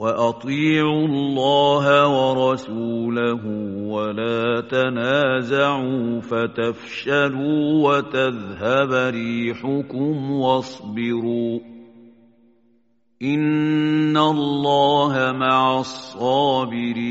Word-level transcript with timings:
وأطيعوا 0.00 1.06
الله 1.06 1.84
ورسوله 2.08 3.44
ولا 3.84 4.60
تنازعوا 4.60 6.20
فتفشلوا 6.20 7.88
وتذهب 7.88 8.92
ريحكم 9.14 10.30
واصبروا 10.30 11.60
إن 13.22 14.16
الله 14.16 15.32
مع 15.32 15.80
الصابرين. 15.80 17.04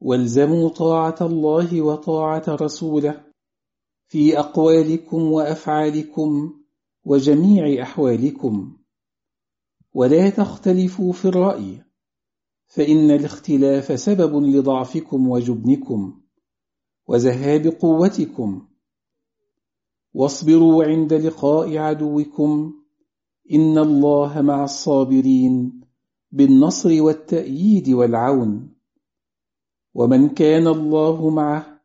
والزموا 0.00 0.68
طاعة 0.68 1.16
الله 1.20 1.82
وطاعة 1.82 2.44
رسوله 2.48 3.20
في 4.08 4.38
أقوالكم 4.38 5.32
وأفعالكم 5.32 6.52
وجميع 7.04 7.82
أحوالكم. 7.82 8.83
ولا 9.94 10.30
تختلفوا 10.30 11.12
في 11.12 11.24
الرأي 11.24 11.82
فإن 12.66 13.10
الاختلاف 13.10 14.00
سبب 14.00 14.36
لضعفكم 14.36 15.28
وجبنكم 15.28 16.20
وذهاب 17.06 17.66
قوتكم. 17.66 18.66
واصبروا 20.14 20.84
عند 20.84 21.14
لقاء 21.14 21.78
عدوكم 21.78 22.74
إن 23.52 23.78
الله 23.78 24.42
مع 24.42 24.64
الصابرين 24.64 25.80
بالنصر 26.32 27.02
والتأييد 27.02 27.88
والعون. 27.88 28.74
ومن 29.94 30.28
كان 30.28 30.66
الله 30.66 31.30
معه 31.30 31.80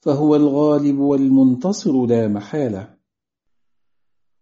فهو 0.00 0.36
الغالب 0.36 0.98
والمنتصر 0.98 2.06
لا 2.06 2.28
محالة. 2.28 2.95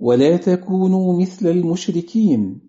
ولا 0.00 0.36
تكونوا 0.36 1.20
مثل 1.20 1.46
المشركين 1.46 2.60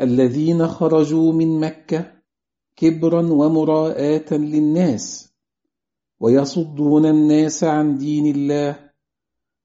الذين 0.00 0.66
خرجوا 0.66 1.32
من 1.32 1.60
مكة 1.60 2.12
كبرا 2.76 3.32
ومراءة 3.32 4.34
للناس 4.34 5.32
ويصدون 6.20 7.06
الناس 7.06 7.64
عن 7.64 7.98
دين 7.98 8.26
الله 8.26 8.90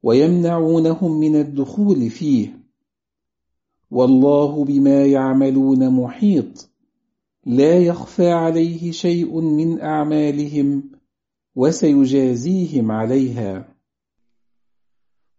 ويمنعونهم 0.04 1.20
من 1.20 1.36
الدخول 1.36 2.10
فيه. 2.10 2.60
والله 3.92 4.66
بما 4.66 5.06
يعملون 5.06 5.90
محيط. 5.90 6.70
لا 7.46 7.80
يخفى 7.80 8.32
عليه 8.32 8.92
شيء 8.92 9.42
من 9.42 9.82
أعمالهم 9.82 10.92
وسيجازيهم 11.56 12.92
عليها. 12.92 13.77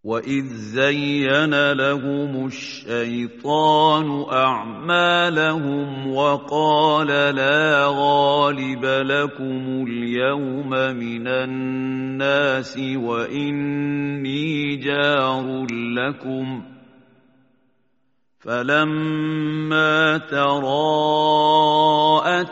وَإِذْ 0.04 0.44
زَيَّنَ 0.54 1.72
لَهُمُ 1.72 2.46
الشَّيْطَانُ 2.46 4.24
أَعْمَالَهُمْ 4.32 6.06
وَقَالَ 6.14 7.06
لَا 7.34 7.86
غَالِبَ 7.90 8.84
لَكُمُ 8.84 9.84
الْيَوْمَ 9.88 10.70
مِنَ 10.70 11.26
النَّاسِ 11.26 12.78
وَإِنِّي 12.96 14.76
جَارٌ 14.76 15.66
لَكُمْ 15.70 16.60
ۖ 16.60 16.64
فَلَمَّا 18.38 20.18
تَرَاءَتِ 20.30 21.38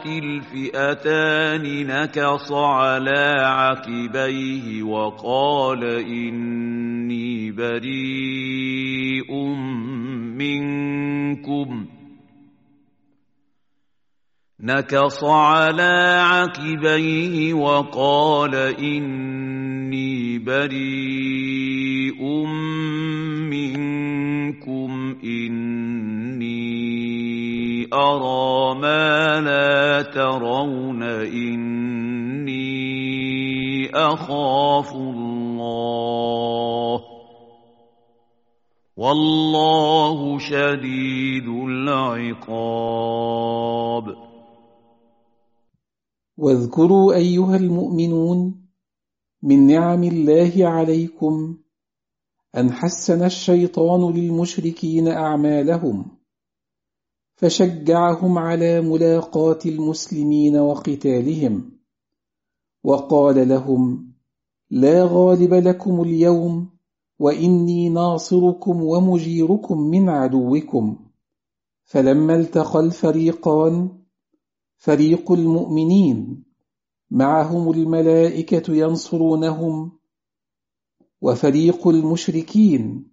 الْفِئَتَانِ 0.06 1.62
نَكَصَ 1.86 2.52
عَلَىٰ 2.52 3.34
عَقِبَيْهِ 3.38 4.82
وَقَالَ 4.82 5.82
إِنِّي 7.06 7.50
بَرِيءٌ 7.50 9.34
مِّنكُمْ. 10.38 11.86
نكص 14.60 15.24
على 15.24 16.22
عقبيه 16.22 17.54
وقال 17.54 18.54
إني 18.54 20.38
بريء 20.38 22.46
منكم. 23.40 25.16
إني 25.24 26.66
أرى 27.94 28.80
ما 28.80 29.40
لا 29.40 30.02
ترون. 30.02 31.02
إني 31.02 31.65
أخاف 33.96 34.92
الله. 34.92 35.96
والله 38.96 40.38
شديد 40.38 41.48
العقاب. 41.48 42.86
واذكروا 46.36 47.14
أيها 47.14 47.56
المؤمنون 47.56 48.68
من 49.42 49.66
نعم 49.66 50.04
الله 50.04 50.52
عليكم 50.58 51.58
أن 52.56 52.72
حسن 52.72 53.24
الشيطان 53.24 54.14
للمشركين 54.14 55.08
أعمالهم 55.08 56.18
فشجعهم 57.36 58.38
على 58.38 58.80
ملاقاة 58.80 59.58
المسلمين 59.66 60.56
وقتالهم. 60.56 61.75
وقال 62.86 63.48
لهم 63.48 64.12
لا 64.70 65.04
غالب 65.10 65.54
لكم 65.54 66.02
اليوم 66.02 66.70
وإني 67.18 67.88
ناصركم 67.88 68.82
ومجيركم 68.82 69.78
من 69.78 70.08
عدوكم. 70.08 70.98
فلما 71.84 72.34
التقى 72.34 72.80
الفريقان 72.80 73.98
فريق 74.76 75.32
المؤمنين 75.32 76.44
معهم 77.10 77.70
الملائكة 77.70 78.74
ينصرونهم 78.74 79.92
وفريق 81.20 81.88
المشركين 81.88 83.12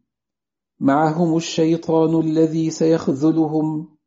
معهم 0.80 1.38
الشيطان 1.38 2.20
الذي 2.20 2.70
سيخذلهم. 2.70 3.98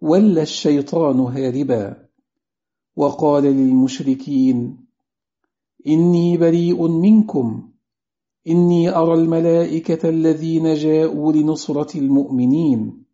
ولى 0.00 0.42
الشيطان 0.42 1.20
هاربا. 1.20 2.05
وقال 2.96 3.42
للمشركين 3.42 4.86
إني 5.86 6.36
بريء 6.36 6.88
منكم. 6.88 7.68
إني 8.48 8.96
أرى 8.96 9.14
الملائكة 9.14 10.08
الذين 10.08 10.74
جاءوا 10.74 11.32
لنصرة 11.32 11.98
المؤمنين. 11.98 13.04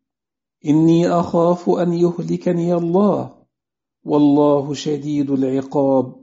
إني 0.67 1.09
أخاف 1.09 1.71
أن 1.71 1.93
يهلكني 1.93 2.75
الله. 2.75 3.35
والله 4.05 4.75
شديد 4.75 5.31
العقاب. 5.31 6.15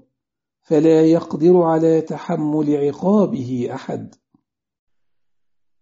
فلا 0.61 1.05
يقدر 1.05 1.61
على 1.61 2.01
تحمل 2.01 2.75
عقابه 2.75 3.69
أحد. 3.73 4.15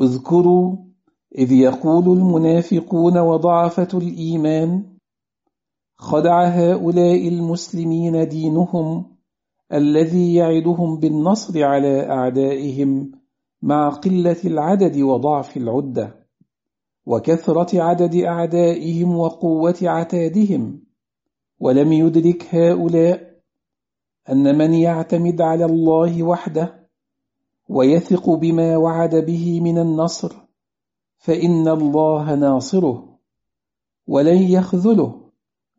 اذكروا 0.00 0.76
إذ 1.38 1.52
يقول 1.52 2.18
المنافقون 2.18 3.18
وضعفة 3.18 3.88
الإيمان 3.94 4.84
خدع 5.96 6.44
هؤلاء 6.44 7.28
المسلمين 7.28 8.28
دينهم 8.28 9.16
الذي 9.72 10.34
يعدهم 10.34 10.98
بالنصر 10.98 11.64
على 11.64 12.10
أعدائهم 12.10 13.12
مع 13.62 13.88
قلة 13.88 14.36
العدد 14.44 15.00
وضعف 15.00 15.56
العدة 15.56 16.26
وكثرة 17.06 17.82
عدد 17.82 18.14
أعدائهم 18.14 19.16
وقوة 19.16 19.76
عتادهم. 19.82 20.80
ولم 21.60 21.92
يدرك 21.92 22.54
هؤلاء 22.54 23.40
أن 24.30 24.58
من 24.58 24.74
يعتمد 24.74 25.40
على 25.40 25.64
الله 25.64 26.22
وحده 26.22 26.87
ويثق 27.68 28.30
بما 28.30 28.76
وعد 28.76 29.14
به 29.14 29.60
من 29.60 29.78
النصر 29.78 30.32
فإن 31.18 31.68
الله 31.68 32.34
ناصره 32.34 33.18
ولن 34.06 34.42
يخذله 34.42 35.20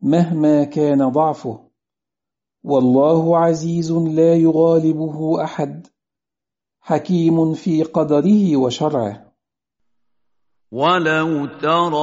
مهما 0.02 0.64
كان 0.64 1.08
ضعفه. 1.08 1.60
والله 2.64 3.38
عزيز 3.38 3.92
لا 3.92 4.34
يغالبه 4.34 5.44
أحد 5.44 5.86
حكيم 6.80 7.54
في 7.54 7.82
قدره 7.82 8.56
وشرعه. 8.56 9.32
ولو 10.72 11.46
ترى 11.46 12.00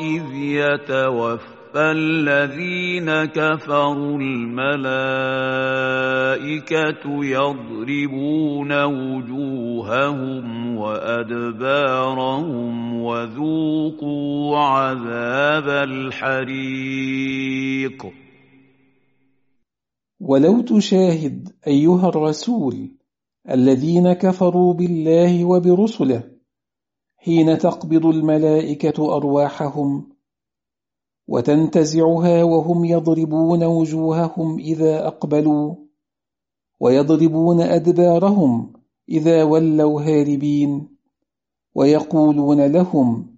إذ 0.00 0.34
يتوفى 0.34 1.56
فالذين 1.76 3.08
كفروا 3.24 4.18
الملائكة 4.18 4.84
يضربون 7.24 8.84
وجوههم 8.84 10.44
وأدبارهم 10.76 12.34
وذوقوا 13.02 14.58
عذاب 14.58 15.68
الحريق. 15.88 17.26
ولو 20.20 20.60
تشاهد 20.60 21.48
أيها 21.66 22.08
الرسول 22.08 22.90
الذين 23.50 24.12
كفروا 24.12 24.74
بالله 24.74 25.44
وبرسله 25.44 26.24
حين 27.16 27.58
تقبض 27.58 28.06
الملائكة 28.06 29.16
أرواحهم 29.16 30.15
وتنتزعها 31.28 32.44
وهم 32.44 32.84
يضربون 32.84 33.64
وجوههم 33.64 34.58
إذا 34.58 35.06
أقبلوا 35.06 35.74
ويضربون 36.80 37.60
أدبارهم 37.60 38.72
إذا 39.08 39.42
ولوا 39.44 40.02
هاربين 40.02 40.88
ويقولون 41.74 42.66
لهم 42.66 43.36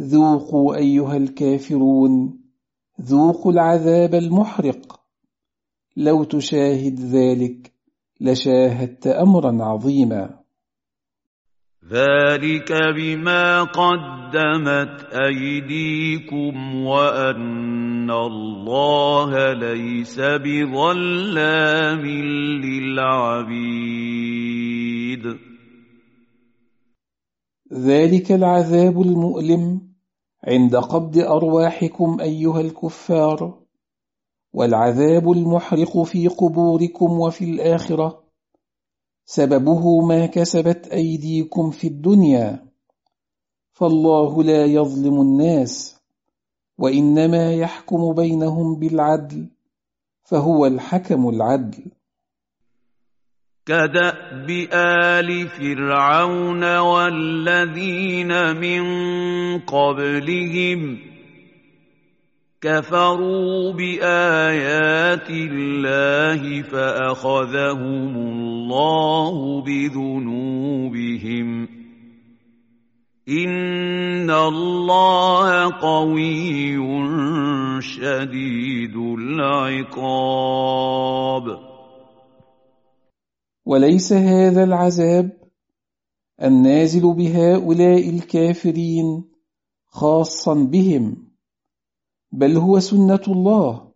ذوقوا 0.00 0.76
أيها 0.76 1.16
الكافرون 1.16 2.40
ذوقوا 3.00 3.52
العذاب 3.52 4.14
المحرق 4.14 5.00
لو 5.96 6.24
تشاهد 6.24 7.00
ذلك 7.00 7.72
لشاهدت 8.20 9.06
أمرا 9.06 9.64
عظيما. 9.64 10.45
ذلك 11.90 12.72
بما 12.96 13.62
قدمت 13.62 15.04
أيديكم 15.14 16.76
وأن 16.84 18.10
الله 18.10 19.52
ليس 19.52 20.20
بظلام 20.20 22.06
للعبيد 23.66 24.26
ذلك 27.72 28.32
العذاب 28.32 29.00
المؤلم 29.00 29.80
عند 30.44 30.76
قبض 30.76 31.18
أرواحكم 31.18 32.20
أيها 32.20 32.60
الكفار 32.60 33.58
والعذاب 34.52 35.30
المحرق 35.32 36.02
في 36.02 36.28
قبوركم 36.28 37.20
وفي 37.20 37.44
الآخرة 37.44 38.25
سببه 39.26 40.06
ما 40.06 40.26
كسبت 40.26 40.86
أيديكم 40.86 41.70
في 41.70 41.86
الدنيا. 41.86 42.66
فالله 43.72 44.42
لا 44.42 44.64
يظلم 44.64 45.20
الناس 45.20 46.00
وإنما 46.78 47.54
يحكم 47.54 48.14
بينهم 48.14 48.78
بالعدل 48.78 49.50
فهو 50.24 50.66
الحكم 50.66 51.28
العدل. 51.28 51.84
كدأب 53.66 54.50
آل 54.72 55.48
فرعون 55.48 56.78
والذين 56.78 58.56
من 58.56 58.84
قبلهم 59.60 61.15
كفروا 62.60 63.72
بآيات 63.72 65.30
الله 65.30 66.62
فأخذهم 66.62 68.16
الله 68.16 69.62
بذنوبهم. 69.62 71.68
إن 73.28 74.30
الله 74.30 75.80
قوي 75.80 76.76
شديد 77.82 78.96
العقاب. 78.96 80.16
وليس 83.66 84.12
هذا 84.12 84.64
العذاب 84.64 85.30
النازل 86.42 87.14
بهؤلاء 87.14 88.10
الكافرين 88.10 89.24
خاصا 89.86 90.54
بهم. 90.54 91.25
بل 92.32 92.56
هو 92.56 92.80
سنة 92.80 93.20
الله 93.28 93.92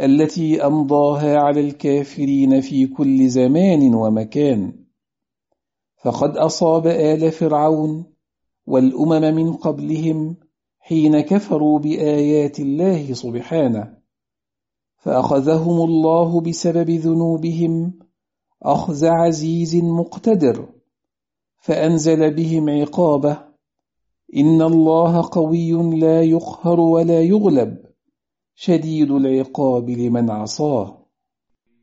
التي 0.00 0.66
أمضاها 0.66 1.36
على 1.36 1.60
الكافرين 1.60 2.60
في 2.60 2.86
كل 2.86 3.28
زمان 3.28 3.94
ومكان. 3.94 4.86
فقد 6.02 6.36
أصاب 6.36 6.86
آل 6.86 7.32
فرعون 7.32 8.04
والأمم 8.66 9.34
من 9.34 9.52
قبلهم 9.52 10.36
حين 10.78 11.20
كفروا 11.20 11.78
بآيات 11.78 12.60
الله 12.60 13.12
سبحانه 13.12 13.96
فأخذهم 14.98 15.84
الله 15.84 16.40
بسبب 16.40 16.90
ذنوبهم 16.90 17.98
أخذ 18.62 19.06
عزيز 19.06 19.76
مقتدر 19.76 20.68
فأنزل 21.58 22.34
بهم 22.34 22.70
عقابه 22.70 23.45
إن 24.34 24.62
الله 24.62 25.28
قوي 25.32 25.98
لا 25.98 26.22
يقهر 26.22 26.80
ولا 26.80 27.22
يغلب 27.22 27.86
شديد 28.54 29.10
العقاب 29.10 29.90
لمن 29.90 30.30
عصاه. 30.30 31.05